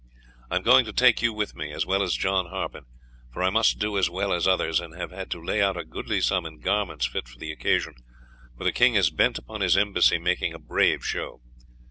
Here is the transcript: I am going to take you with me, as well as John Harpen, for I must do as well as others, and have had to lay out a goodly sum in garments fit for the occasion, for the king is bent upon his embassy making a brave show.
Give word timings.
I 0.49 0.55
am 0.55 0.63
going 0.63 0.83
to 0.85 0.93
take 0.93 1.21
you 1.21 1.31
with 1.31 1.53
me, 1.55 1.71
as 1.71 1.85
well 1.85 2.01
as 2.01 2.15
John 2.15 2.47
Harpen, 2.47 2.85
for 3.31 3.43
I 3.43 3.51
must 3.51 3.77
do 3.77 3.99
as 3.99 4.09
well 4.09 4.33
as 4.33 4.47
others, 4.47 4.79
and 4.79 4.95
have 4.95 5.11
had 5.11 5.29
to 5.29 5.39
lay 5.39 5.61
out 5.61 5.77
a 5.77 5.85
goodly 5.85 6.21
sum 6.21 6.43
in 6.47 6.59
garments 6.59 7.05
fit 7.05 7.27
for 7.27 7.37
the 7.37 7.51
occasion, 7.51 7.93
for 8.57 8.63
the 8.63 8.71
king 8.71 8.95
is 8.95 9.11
bent 9.11 9.37
upon 9.37 9.61
his 9.61 9.77
embassy 9.77 10.17
making 10.17 10.55
a 10.55 10.59
brave 10.59 11.05
show. 11.05 11.39